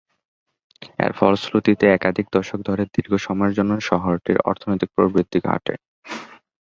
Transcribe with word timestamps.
এর 0.99 1.11
ফলশ্রুতিতে 1.13 1.85
একাধিক 1.89 2.27
দশক 2.35 2.59
ধরে 2.69 2.83
দীর্ঘ 2.95 3.11
সময়ের 3.25 3.53
জন্য 3.57 3.71
শহরটির 3.89 4.37
অর্থনৈতিক 4.49 4.89
প্রবৃদ্ধি 4.95 5.39
ঘটে। 5.47 5.73